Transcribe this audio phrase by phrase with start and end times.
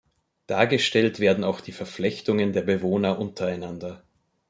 [0.47, 4.01] Dargestellt werden auch die Verflechtungen der Bewohner untereinander.